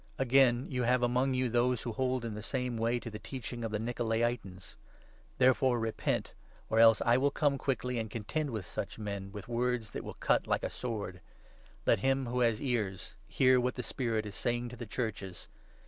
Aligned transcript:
Again 0.17 0.65
you 0.67 0.81
have 0.81 1.03
among 1.03 1.35
you 1.35 1.47
those 1.47 1.83
who 1.83 1.91
hold 1.91 2.25
in 2.25 2.33
the 2.33 2.41
same 2.41 2.71
15 2.73 2.77
way 2.81 2.97
to 2.99 3.11
the 3.11 3.19
Teaching 3.19 3.63
of 3.63 3.69
the 3.69 3.77
Nikolai'tans. 3.77 4.73
Therefore 5.37 5.77
repent, 5.79 6.33
or 6.71 6.77
16 6.79 6.81
else, 6.81 7.01
I 7.05 7.17
will 7.17 7.29
come 7.29 7.59
quickly 7.59 7.99
and 7.99 8.09
contend 8.09 8.49
with 8.49 8.65
such 8.65 8.97
men 8.97 9.31
with 9.31 9.47
words 9.47 9.91
that 9.91 10.03
will 10.03 10.15
cut 10.15 10.47
like 10.47 10.63
a 10.63 10.71
sword. 10.71 11.21
Let 11.85 11.99
him 11.99 12.25
who 12.25 12.39
has 12.39 12.57
17 12.57 12.67
ears 12.75 13.13
hear 13.27 13.59
what 13.59 13.75
the 13.75 13.83
Spirit 13.83 14.25
is 14.25 14.33
saying 14.33 14.69
to 14.69 14.75
the 14.75 14.87
Churches. 14.87 15.47